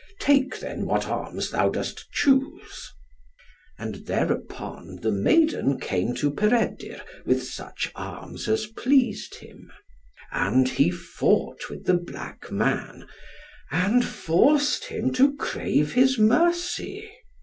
Take, 0.19 0.59
then, 0.59 0.87
what 0.87 1.07
arms 1.07 1.51
thou 1.51 1.69
dost 1.69 2.09
choose." 2.11 2.91
And 3.77 4.07
thereupon 4.07 4.95
the 5.03 5.11
maiden 5.11 5.79
came 5.79 6.15
to 6.15 6.31
Peredur 6.31 7.01
with 7.23 7.43
such 7.43 7.91
arms 7.93 8.47
as 8.47 8.65
pleased 8.65 9.35
him; 9.35 9.71
and 10.31 10.67
he 10.67 10.89
fought 10.89 11.69
with 11.69 11.85
the 11.85 11.93
black 11.93 12.51
man, 12.51 13.07
and 13.69 14.03
forced 14.03 14.85
him 14.85 15.13
to 15.13 15.35
crave 15.35 15.93
his 15.93 16.17
mercy. 16.17 17.07